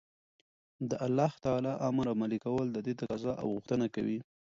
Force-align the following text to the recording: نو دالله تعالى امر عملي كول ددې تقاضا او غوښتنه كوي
نو 0.79 0.83
دالله 0.93 1.31
تعالى 1.45 1.71
امر 1.89 2.05
عملي 2.15 2.37
كول 2.45 2.67
ددې 2.77 2.93
تقاضا 2.99 3.33
او 3.41 3.47
غوښتنه 3.55 3.85
كوي 3.95 4.19